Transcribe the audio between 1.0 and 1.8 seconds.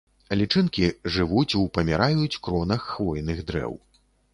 жывуць у